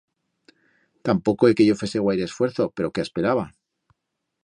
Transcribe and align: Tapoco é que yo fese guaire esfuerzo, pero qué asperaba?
Tapoco 1.05 1.43
é 1.49 1.53
que 1.57 1.67
yo 1.69 1.79
fese 1.81 2.03
guaire 2.05 2.25
esfuerzo, 2.27 2.63
pero 2.75 2.91
qué 2.93 3.01
asperaba? 3.03 3.45